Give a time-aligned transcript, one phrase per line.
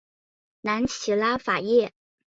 [0.61, 1.91] 南起拉法叶。